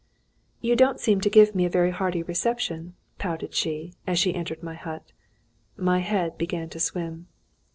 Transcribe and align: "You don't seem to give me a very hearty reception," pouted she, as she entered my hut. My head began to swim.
"You 0.61 0.75
don't 0.75 0.99
seem 0.99 1.21
to 1.21 1.29
give 1.29 1.53
me 1.53 1.63
a 1.63 1.69
very 1.69 1.91
hearty 1.91 2.23
reception," 2.23 2.95
pouted 3.19 3.53
she, 3.53 3.93
as 4.07 4.17
she 4.17 4.33
entered 4.33 4.63
my 4.63 4.73
hut. 4.73 5.11
My 5.77 5.99
head 5.99 6.39
began 6.39 6.69
to 6.69 6.79
swim. 6.79 7.27